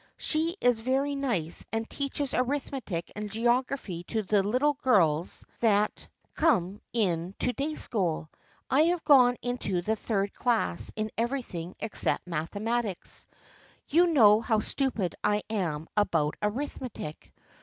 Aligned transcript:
She 0.17 0.55
is 0.61 0.79
very 0.79 1.13
nice 1.13 1.63
and 1.71 1.87
teaches 1.87 2.33
arithmetic 2.33 3.11
and 3.15 3.29
geography 3.31 4.03
to 4.05 4.23
the 4.23 4.41
little 4.41 4.73
girls 4.73 5.45
that 5.59 5.91
34 6.33 6.33
THE 6.33 6.33
FRIENDSHIP 6.33 6.41
OF 6.41 6.47
ANNE 6.47 6.73
come 6.73 6.81
in 6.91 7.35
to 7.37 7.53
day 7.53 7.75
school. 7.75 8.29
I 8.67 8.81
have 8.85 9.03
gone 9.05 9.37
into 9.43 9.83
the 9.83 9.95
third 9.95 10.33
class 10.33 10.91
in 10.95 11.11
everything 11.19 11.75
except 11.79 12.25
mathematics. 12.25 13.27
You 13.89 14.07
know 14.07 14.41
how 14.41 14.59
stupid 14.59 15.13
I 15.23 15.43
am 15.51 15.85
about 15.95 16.35
arithmetic. 16.41 17.31